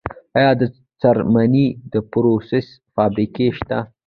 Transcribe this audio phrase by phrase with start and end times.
[0.37, 0.63] آیا د
[1.01, 3.77] څرمنې د پروسس فابریکې شته؟